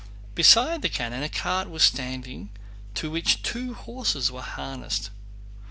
[0.33, 2.49] Beside the cannon a cart was standing
[2.95, 5.11] to which two horses were harnessed.